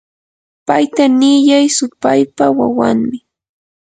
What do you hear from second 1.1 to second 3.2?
niyan supaypa wawanmi.